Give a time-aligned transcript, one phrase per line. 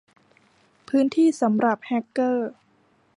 [0.87, 2.49] พื้นที่สำหรับแฮกเกอร์